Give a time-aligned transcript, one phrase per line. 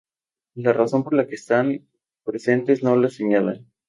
[0.55, 1.87] La razón por la que están tan
[2.23, 3.67] presentes no la señalan